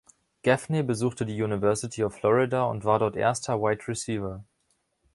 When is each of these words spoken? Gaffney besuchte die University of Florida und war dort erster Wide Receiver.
Gaffney 0.41 0.81
besuchte 0.81 1.27
die 1.27 1.43
University 1.43 2.03
of 2.03 2.15
Florida 2.15 2.63
und 2.63 2.85
war 2.85 2.97
dort 2.97 3.15
erster 3.15 3.59
Wide 3.59 3.87
Receiver. 3.87 4.43